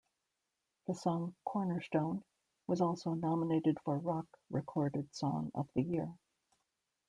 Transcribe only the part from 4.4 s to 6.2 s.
Recorded Song of the Year.